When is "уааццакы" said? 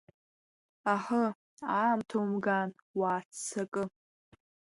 2.99-3.83